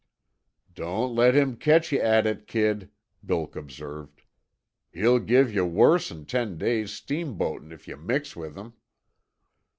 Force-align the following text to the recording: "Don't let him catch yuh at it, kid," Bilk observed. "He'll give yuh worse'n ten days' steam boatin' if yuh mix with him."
"Don't 0.73 1.13
let 1.15 1.35
him 1.35 1.55
catch 1.55 1.91
yuh 1.91 1.99
at 2.01 2.25
it, 2.25 2.47
kid," 2.47 2.89
Bilk 3.23 3.55
observed. 3.55 4.23
"He'll 4.91 5.19
give 5.19 5.53
yuh 5.53 5.63
worse'n 5.67 6.25
ten 6.25 6.57
days' 6.57 6.91
steam 6.91 7.37
boatin' 7.37 7.71
if 7.71 7.87
yuh 7.87 7.97
mix 7.97 8.35
with 8.35 8.55
him." 8.57 8.73